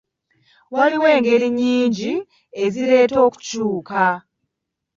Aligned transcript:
Waliyo 0.73 1.07
engeri 1.15 1.47
nnyingi 1.51 2.13
ezireeta 2.63 3.17
okukyuka. 3.27 4.03